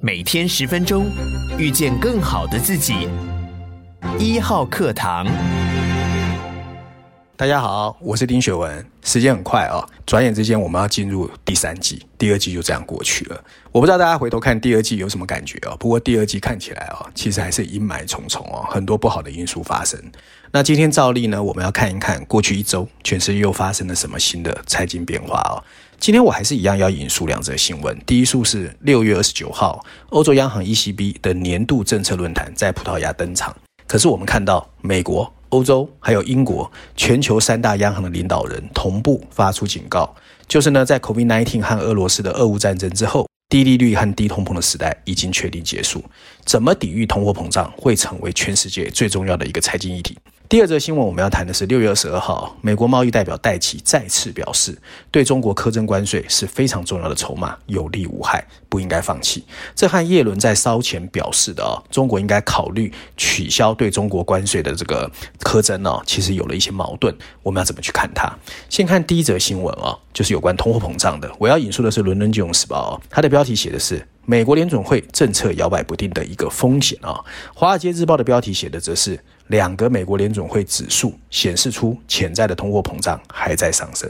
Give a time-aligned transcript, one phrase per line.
[0.00, 1.10] 每天十分钟，
[1.58, 3.08] 遇见更好的自己。
[4.16, 5.26] 一号课堂，
[7.38, 8.84] 大家好，我是丁雪文。
[9.04, 13.44] 时间很快啊、哦，转眼之间我们要进入第三季，第二季就这样过去了。
[13.70, 15.76] 我不知道大家回头看第二季有什么感觉哦。
[15.78, 20.02] 不过第二季看起来哦，其实还是阴霾重重哦，很多不好的因素发生。
[20.50, 25.62] 那今天照例呢，我们要看一看过去一周全世界又发生了什么新的财经变化哦。
[26.00, 27.96] 今天我还是一样要引述两则新闻。
[28.04, 33.54] 第一则是六月二十九号，欧洲央行 ECB 的年度政策论坛在葡萄牙登场。
[33.86, 40.14] 可是我们看到美国、欧洲还有英国全球三大央行的领导人同步发出警告，
[40.46, 46.04] 就是呢，在 COVID-19 和俄罗斯的俄乌战争之后，低利率和低通膨的时代已经确定结束。
[46.44, 50.16] 怎么抵御通货膨胀会成为全世界最重要的一个财经议题。
[50.48, 54.74] 第二则新闻，我们要谈的是六月二十二号，美国贸易代表戴琪再次表示，
[55.10, 59.44] 对中国苛征关税是非常重要的筹码，有利无害，不应该放弃。
[59.74, 67.14] 这和叶伦在烧前表示的哦，中国应该考虑取消对中国关税的这个苛征哦，其实有了一些矛盾。
[67.42, 68.32] 我们要怎么去看它？
[68.70, 71.30] 先看第一则新闻哦，就是有关通货膨胀的。
[71.38, 74.02] 我要引述的是《伦敦金融时报》哦，它的标题写的是。
[74.30, 77.12] 美国联准会政策摇摆不定的一个风险啊，
[77.54, 84.06] 《华尔街日报》的标题写的则是两个美国联准会指数显示出潜在的通货膨胀还在上升。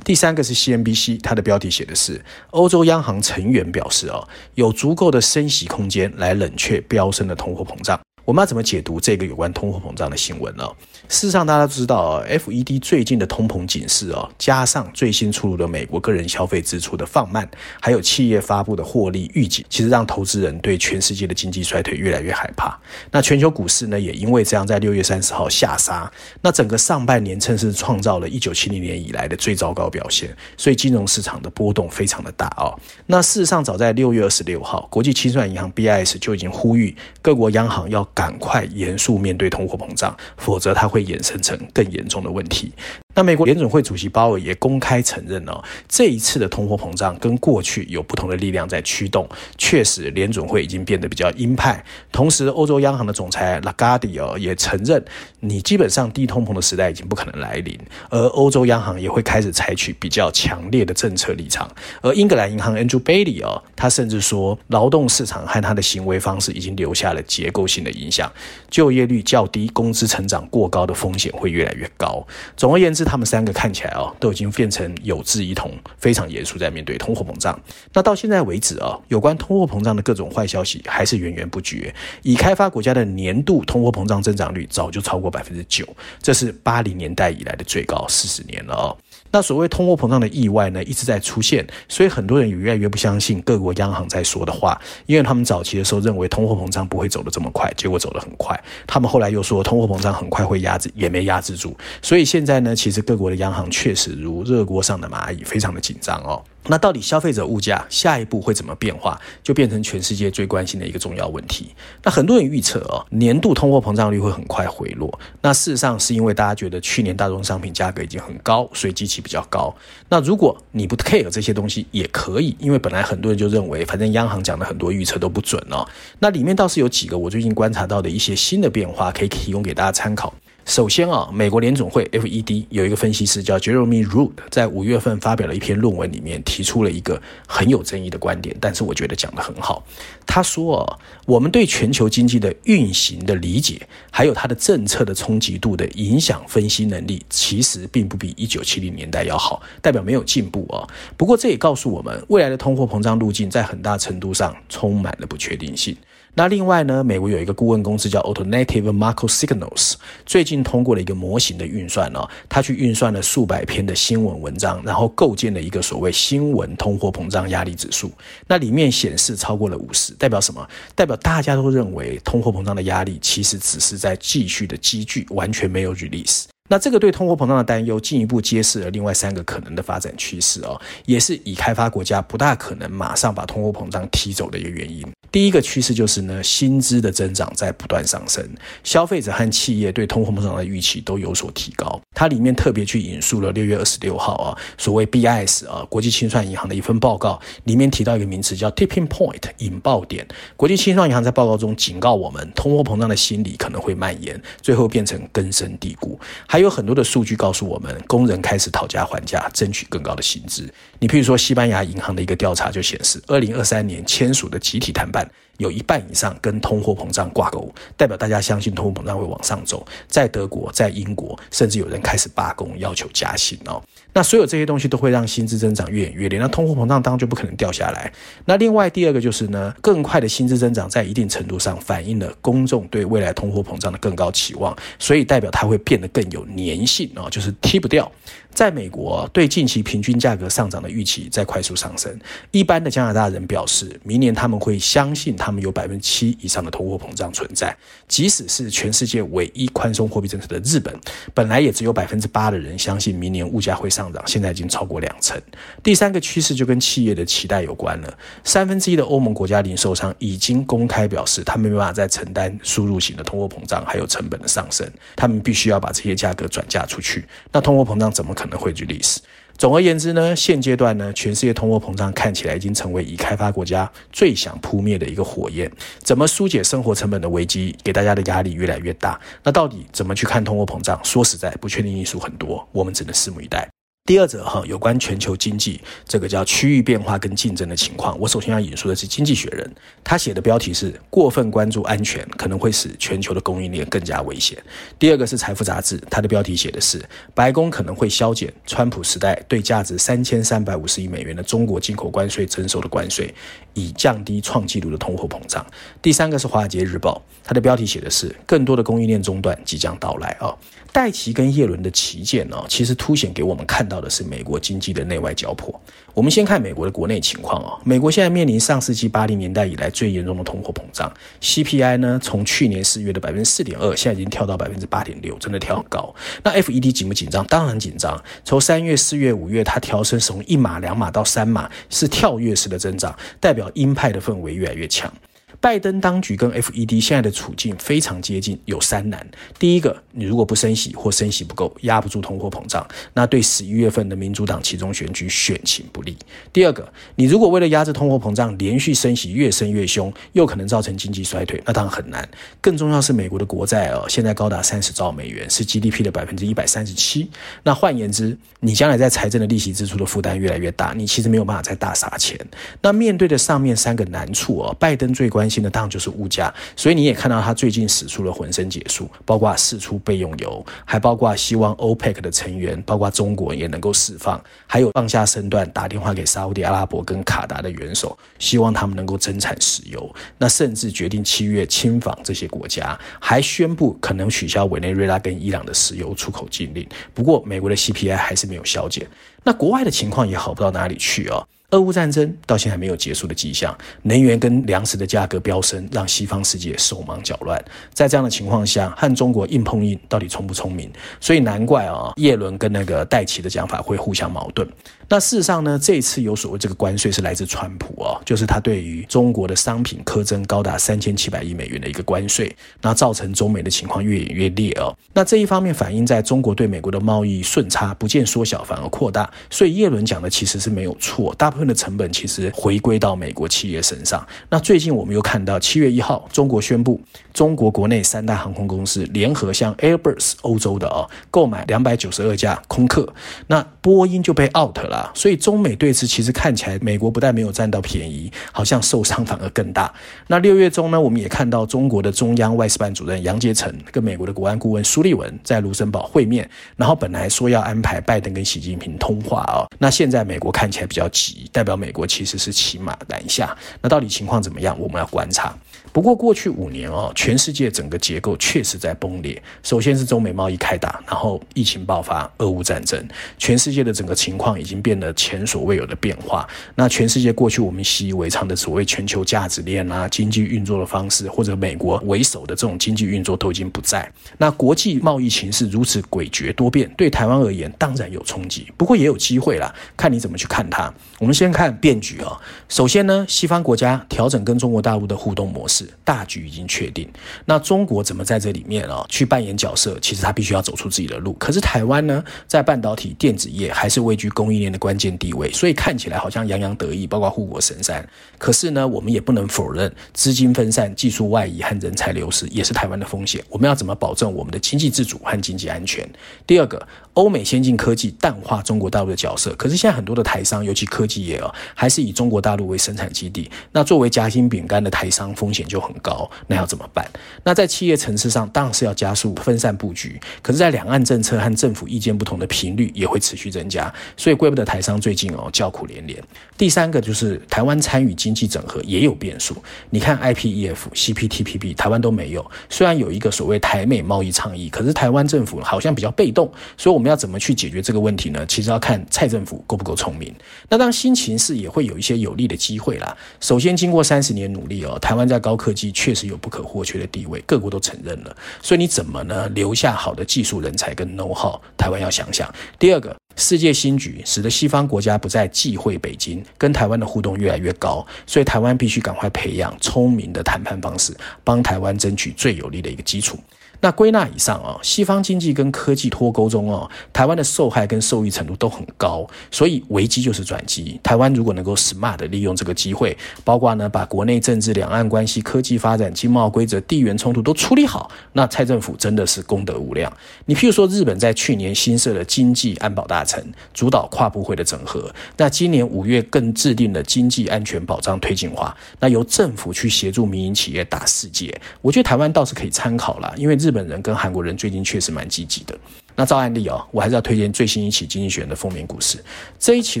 [0.02, 2.18] 第三个是 CNBC，它的标题写的是
[2.52, 8.00] 欧洲央行成员表示啊，有足够的升息空间来冷却飙升的通货膨胀。
[8.28, 10.62] 我们要怎么解读这个有关通货膨胀的新闻呢？
[11.08, 17.48] 事实上，大家都知道，FED 最近的通膨警示哦，加上最新出炉的美国个人消费支出的放慢，
[17.80, 22.78] 还有企业发布的获利预警，其实让投资人对全世界的经济衰退越来越害怕。
[23.10, 26.12] 那全球股市呢，也因为这样，在六月三十号下杀。
[26.42, 32.78] 那整个上半年趁势创造了一九七零年以来的最糟糕表现，所以金融市场的波动非常的大哦。
[33.06, 40.98] 那事实上，早在六月二十六号，国际清算银行 BIS 就已经呼吁各国央行要赶快严肃面对通货膨胀，否则它会。
[41.08, 42.72] 衍生成更严重的问题。
[43.18, 49.28] 那美国联准会主席鲍尔也公开承认哦，这一次的通货膨胀跟过去有不同的力量在驱动。
[49.56, 51.84] 确实，联准会已经变得比较鹰派。
[52.12, 55.04] 同时，欧洲央行的总裁拉加迪哦也承认，
[55.40, 57.76] 你基本上低通膨的时代已经不可能来临，
[58.08, 61.68] 而欧洲央行也会开始采取比较强烈的政策立场。
[62.00, 68.30] 而英格兰银行 Andrew Bailey 哦，他甚至说，劳动市场和他的行为方式已经留下了结构性的影响，
[68.70, 72.24] 就业率较低，工资成长过高的风险会越来越高。
[72.56, 77.58] 总而言之，他们三个看起来哦，都已经变成有志一同，非常严肃在面对通货膨胀。
[77.94, 81.94] 那到现在为止啊，有关通货膨胀的各种坏消息还是源源不绝。
[82.22, 85.86] 已开发国家的年度通货膨胀增长率早就超过百分之九，
[86.20, 88.96] 这是八零年代以来的最高，四十年了哦。
[89.30, 98.58] 那所谓通货膨胀的意外呢，一直在出现，所以很多人也越来越不相信各国央行在说的话，因为他们早期的时候认为通货膨胀不会走得这么快，结果走得很快。
[98.86, 101.76] 他们后来又说通货膨胀很快会压制，也没压制住。
[102.00, 106.42] 所以现在呢，其实各国的央行确实如热锅上的蚂蚁，非常的紧张哦。
[106.68, 111.74] 那到底消费者物价下一步会怎么变化，就变成全世界最关心的一个重要问题。
[112.02, 115.18] 那很多人预测哦，年度通货膨胀率会很快回落。
[115.42, 119.74] 那事实上是因为大家觉得去年大宗商品价格已经很高，所以基期比较高。
[120.08, 125.86] 那如果你不 care 这些东西也可以，因为本来很多人就认为，反正央行讲的很多预测都不准哦。
[126.18, 130.34] 那里面倒是有几个我最近观察到的一些新的变化，可以提供给大家参考。
[130.68, 139.82] 首先啊，美国联总会 FED 有一个分析师叫 Jeremy Root，在五月份发表了一篇论文，里面提出了一个很有争议的观点，但是我觉得讲得很好。
[140.26, 143.80] 他说啊，我们对全球经济的运行的理解，
[144.10, 150.86] 还有它的政策的冲击度的影响分析能力，其实并不比一九七零年代要好，代表没有进步啊。
[151.16, 155.96] 不过这也告诉我们，未来的通货膨胀路径在很大程度上充满了不确定性。
[156.34, 159.94] 那另外呢，美国有一个顾问公司叫 Alternative Macro Signals，
[160.24, 168.10] 最近通过了一个模型的运算哦，它去运算了数百篇的新闻文章，然后构建了一个所谓新闻通货膨胀压力指数。
[168.46, 170.64] 那里面显示超过了五十，代表什么？
[170.94, 176.44] 代表大家都认为通货膨胀的压力其实只是在继续的积聚，完全没有 release。
[176.70, 185.04] 那这个对通货膨胀的担忧，进一步揭示了另外三个可能的发展趋势哦，也是已开发国家不大可能马上把通货膨胀踢走的一个原因。
[185.30, 188.42] 第一个趋势就是呢，薪资的增长在不断上升，
[188.82, 192.00] 消费者和企业对通货膨胀的预期都有所提高。
[192.14, 200.26] 它里面特别去引述了六月二十六号啊，所谓 BIS 啊，国际清算银行的一份报告，里面提到一个名词叫 tipping point 引爆点。
[200.56, 206.18] 国际清算银行在报告中警告我们，通货膨胀的心理可能会蔓延，最后变成根深蒂固。
[206.46, 210.66] 还有很多的数据告诉我们，工人开始讨价还价，争取更高的薪资。
[210.98, 215.17] 你譬如说，西班牙银行的一个调查就显示，二零二三年签署的集体谈判。
[215.58, 219.84] 有一半以上跟通货膨胀挂钩，代表大家相信通货膨胀会往上走。
[220.06, 223.82] 在德国，在英国，甚至有人开始罢工，要求加薪哦。
[224.12, 228.12] 那所有这些东西都会让薪资增长越演越烈，那通货膨胀当然就不可能掉下来。
[228.44, 238.10] 那另外第二个就是呢，更快的薪资增长在一定程度上反映了公众对未来通货膨胀的更高期望，所以代表它会变得更有粘性哦，就是踢不掉。
[238.58, 242.12] 在美国，对近期平均价格上涨的预期在快速上升。
[242.50, 247.72] 一般的加拿大人表示，明年他们会相信他们有百分之七以上的通货膨胀存在。
[248.08, 250.92] 即使是全世界唯一宽松货币政策的日本，
[251.32, 255.40] 本来也只有百分之八的人相信明年物价会上涨，现在已经超过两成。
[255.80, 258.12] 第三个趋势就跟企业的期待有关了。
[258.42, 264.84] 三分之一的欧盟国家零售商已经公开表示，他们没办法再承担输入型的通货膨胀还有成本的上升，
[265.14, 267.24] 他们必须要把这些价格转嫁出去。
[267.52, 269.20] 那通货膨胀怎么可能能汇聚历史。
[269.56, 275.68] 总而言之呢，现阶段呢，全世界通货膨胀看起来已经成为已开发国家最想扑灭的一个火焰。
[275.98, 279.20] 怎么疏解生活成本的危机，给大家的压力越来越大。
[279.42, 281.00] 那到底怎么去看通货膨胀？
[281.02, 283.68] 说实在，不确定因素很多，我们只能拭目以待。
[284.08, 289.70] 第二则哈，有关全球经济这个叫区域变化跟竞争的情况，我首先要引述的是《经济学人》，
[290.02, 294.56] 他写的标题是“过分关注安全可能会使全球的供应链更加危险”。
[294.98, 297.04] 第二个是《财富杂志》，它的标题写的是
[297.36, 303.34] “白宫可能会削减川普时代对价值三千三百五十亿美元的中国进口关税征收的关税，
[303.74, 305.66] 以降低创纪录的通货膨胀”。
[306.00, 310.56] 第三个是《华尔街日报》，它的标题写的是“更多的供应链中断即将到来”啊。
[310.90, 315.74] 戴琪跟叶伦的旗舰呢，其实凸显给我们看到的是美国经济的内外交迫。
[316.14, 326.12] 我们先看美国的国内情况啊，美国现在面临上世纪八零年代以来最严重的通货膨胀，CPI 呢从去年四月的百分之四点二，现在已经跳到百分之八点六，真的跳很高。
[326.42, 327.46] 那 FED 紧不紧张？
[327.46, 328.20] 当然紧张。
[328.44, 335.12] 从三月、四月、五月，它调升从一码、两码到三码，是跳跃式的增长，代表鹰派的氛围越来越强。
[335.60, 339.26] 拜登当局跟 FED 现在的处境非常接近，有三难。
[339.58, 346.16] 第一个，你如果不升息或升息不够，压不住通货膨胀，那对十一月份的民主党其中选举选情不利。
[346.52, 352.26] 第二个，你如果为了压制通货膨胀，连续升息越升越凶，又可能造成经济衰退，那当然很难。
[352.60, 357.28] 更重要是美国的国债哦，现在高达三十兆美元，是 GDP 的百分之一百三十七。
[357.64, 362.38] 那换言之，你将来在财政的利息支出的负担越来越大，你其实没有办法再大撒钱。
[362.80, 380.14] 那面对的上面三个难处哦，拜登最关心的当然就是物价，所以你也看到他最近使出了浑身解数，包括释出备用油，还包括希望 OPEC 的成员，包括中国也能够释放，还有放下身段打电话给沙乌地阿拉伯跟卡达的元首，希望他们能够增产石油。
[380.38, 386.86] 那甚至决定七月亲访这些国家，还宣布可能取消委内瑞拉跟伊朗的石油出口禁令。
[387.14, 389.06] 不过美国的 CPI 还是没有消减，
[389.44, 391.46] 那国外的情况也好不到哪里去哦。
[391.72, 397.62] 俄乌战争到现在还没有结束的迹象，能源跟粮食的价格飙升，让西方世界手忙脚乱。
[397.92, 400.90] 在这样的情况下，和中国硬碰硬，到底聪不聪明？
[401.20, 404.66] 所以难怪啊，叶伦跟那个戴奇的讲法会互相矛盾。
[405.10, 414.96] 那事实上呢，这一次有所谓这个关税是来自川普哦，就是他对于中国的商品苛征高达三千七百亿美元的一个关税，那造成中美的情况越演越烈哦。
[415.12, 419.30] 那这一方面反映在中国对美国的贸易顺差不见缩小，反而扩大。
[419.50, 424.26] 所以叶伦讲的其实是没有错，大部的成本其实回归到美国企业身上。
[424.48, 427.00] 那最近我们又看到七月一号，中国宣布
[427.32, 433.12] 中国国内三大航空公司联合向 Airbus 欧洲的哦购买两百九十二架空客，
[433.46, 435.10] 那波音就被 out 了。
[435.14, 439.92] 所以中美对峙，其实看起来美国不但没有占到便宜，好像受伤反而更大。
[440.26, 453.56] 那六月中呢，我们也看到中国的中央外事办主任杨洁篪跟美国的国安顾问苏利文在卢森堡会面，然后本来说要安排拜登跟习近平通话啊，那现在美国看起来比较急，代表美国其实是骑马南下。
[453.80, 454.78] 那到底情况怎么样？
[454.78, 455.56] 我们要观察。
[455.92, 459.40] 不过过去五年哦，全世界整个结构确实在崩裂。
[459.62, 463.02] 首先是中美贸易开打，然后疫情爆发，俄乌战争，
[463.38, 466.46] 全世界的整个情况已经变得前所未有的变化。
[466.74, 474.10] 那全世界过去我们习以为常的所谓全球价值链啊，经济运作的方式，或者美国为首的这种经济运作都已经不在。
[474.36, 480.92] 那国际贸易情势如此诡谲多变，对台湾而言当然有冲击，不过也有机会啦，看你怎么去看它。
[481.18, 482.38] 我们先看变局哦。
[482.68, 485.77] 首先呢，西方国家调整跟中国大陆的互动模式。
[486.04, 487.08] 大局已经确定，
[487.44, 489.98] 那中国怎么在这里面啊、去扮演角色？
[490.00, 491.34] 其实他必须要走出自己的路。
[491.34, 498.06] 可是台湾呢，在半导体电子业还是位居供应链的关键地位，所以看起来好像洋洋得意，包括护国神山。
[498.38, 503.44] 可是呢，我们也不能否认资金分散、技术外移和人才流失也是台湾的风险。
[503.48, 506.08] 我们要怎么保证我们的经济自主和经济安全？
[506.46, 513.50] 第二个，欧美先进科技淡化中国大陆的角色，可是现在很多的台商，尤其科技业哦，还是以中国大陆为生产基地。
[513.72, 516.28] 那作为夹心饼干的台商，风险就很高。
[516.46, 517.06] 那要怎么办？
[517.44, 520.18] 那在企业层次上，当然是要加速分散布局。
[520.42, 526.22] 可是，在两岸政策和政府意见不同的频率也会持续增加，所以怪不得台商最近哦叫苦连连。
[526.56, 529.56] 第三个就是台湾参与经济整合也有变数。
[529.90, 532.44] 你看 IPEF、CPTPP，台湾都没有。
[532.68, 536.50] 虽然有一个所谓台美贸易倡议，可是台湾政府好像比较被动。
[536.76, 538.44] 所以我们要怎么去解决这个问题呢？
[538.46, 540.34] 其实要看蔡政府够不够聪明。
[540.68, 543.16] 那当新情势也会有一些有利的机会啦。
[543.40, 548.34] 首先，经过三十年努力哦，台湾在高科技确实有不可或缺的地位，各国都承认了。
[548.62, 549.46] 所以你怎么呢？
[549.50, 552.50] 留下好的技术人才跟 know how，台湾要想想。
[552.78, 563.38] 第二个，世界新局使得西方国家不再忌讳北京，跟台湾的互动越来越高，所以台湾必须赶快培养聪明的谈判方式，帮台湾争取最有利的一个基础。
[563.80, 570.98] 那归纳以上啊，西方经济跟科技脱钩中哦，台湾的受害跟受益程度都很高，所以危机就是转机。
[571.02, 580.12] 台湾如果能够 smart 的利用这个机会，包括呢把国内政治、两岸关系、科技发展、经贸规则、地缘冲突都处理好，那蔡政府真的是功德无量。
[580.46, 585.08] 你譬如说，日本在去年新设了经济安保大臣，主导跨部会的整合。
[585.36, 591.54] 那今年五月更制定了经济安全保障推进化，那由政府去协助民营企业打世界。
[591.80, 595.78] 我觉得台湾倒是可以参考啦，因为日日本人跟韩国人最近确实蛮积极的。
[596.16, 599.22] 那照案例哦，我还是要推荐最新一期《经济学人》的封面故事。
[599.58, 600.00] 这一期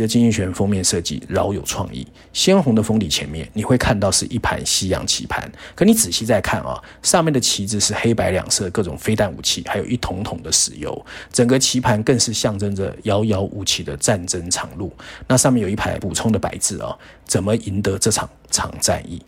[0.00, 14.90] 的《经济学人》封面设计饶有创意，鲜红的封底前面你会看到是一盘西洋棋盘，可你仔细再看啊、上面的棋子是黑白两色各种飞弹武器，还有一桶桶的石油，整个棋盘更是象征着遥遥无期的战争长路。
[15.28, 19.20] 那上面有一排补充的白字哦，怎么赢得这场场战役？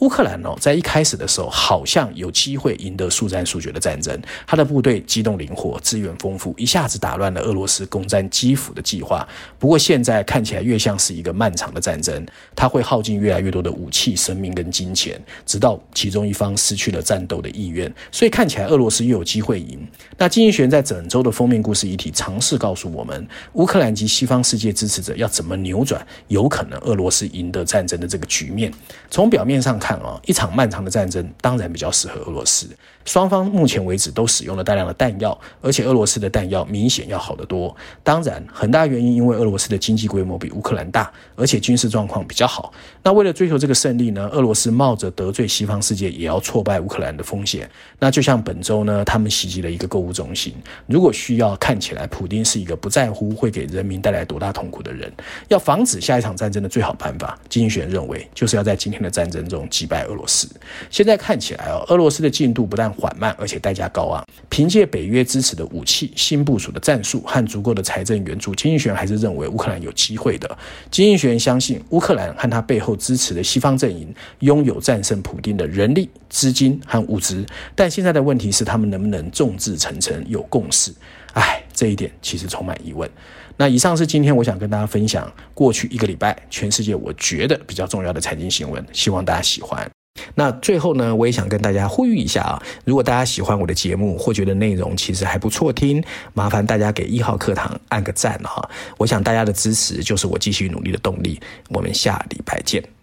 [0.00, 9.26] 乌克兰哦，在一开始的时候好像有机会赢得速战速决的战争，他的部队机动灵活，资源丰富，一下子打乱了俄罗斯攻占基辅的计划。
[9.58, 17.90] 不过现在看起来越像是一个漫长的战争，他会耗尽越来越多的武器、生命跟金钱，直到其中一方失去了战斗的意愿。
[18.12, 19.78] 所以看起来俄罗斯又有机会赢。
[20.18, 28.65] 那经济学在整周的封面故事议题尝试告诉我们，乌克兰及西方世界支持者要怎么扭转有可能俄罗斯赢得战争的这个局面。
[29.10, 29.96] 从表面上看。
[29.96, 32.68] 啊，一场漫长的战争当然比较适合俄罗斯。
[33.04, 37.74] 双方目前为止都使用了大量的弹药，而且俄罗斯的弹药明显要好得多。
[38.02, 42.72] 当然，很大原因因为俄罗斯的经济规模比乌克兰大，而且军事状况比较好。
[43.04, 47.70] 那为了追求这个胜利呢，俄罗斯冒着得罪西方世界也要挫败乌克兰的风险。
[48.00, 50.52] 那就像本周呢，他们袭击了一个购物中心。
[50.86, 55.12] 如果需要看起来普丁是一个不在乎会给人民带来多大痛苦的人，
[55.46, 60.48] 要防止下一场战争的最好办法，经济学人认为就是要在今天的战争中击败俄罗斯。
[60.90, 64.26] 现在看起来哦，俄罗斯的进度不但缓慢，而且代价高昂。
[64.48, 70.58] 凭借北约支持的武器、新部署的战术和足够的财政援助，经济学还是认为乌克兰有机会的。
[70.90, 77.44] 经济学人相信，乌克兰和他背后支持的西方阵营拥有战胜普丁的人力、资金和物资。
[77.74, 80.92] 但现在的问题是，他们能不能众志成城、有共识？
[81.34, 83.08] 唉，这一点其实充满疑问。
[83.56, 89.88] 那以上是今天我想跟大家分享过去一个礼拜全世界我觉得比较重要的财经新闻，希望大家喜欢。
[90.34, 96.02] 那最后呢，我也想跟大家呼吁一下啊，如果大家喜欢我的节目或觉得内容其实还不错听，
[96.32, 98.68] 麻烦大家给一号课堂按个赞哈。
[98.96, 101.38] 我想大家的支持就是我继续努力的动力。
[101.68, 102.95] 我们下礼拜见。